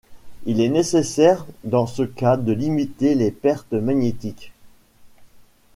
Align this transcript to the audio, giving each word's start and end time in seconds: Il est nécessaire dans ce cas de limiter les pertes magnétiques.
Il 0.47 0.61
est 0.61 0.69
nécessaire 0.69 1.45
dans 1.63 1.85
ce 1.85 2.01
cas 2.01 2.35
de 2.35 2.51
limiter 2.51 3.13
les 3.13 3.29
pertes 3.29 3.73
magnétiques. 3.73 4.51